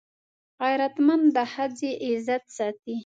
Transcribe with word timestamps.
غیرتمند 0.61 1.25
د 1.35 1.37
ښځې 1.53 1.89
عزت 2.05 2.43
ساتي 2.57 2.95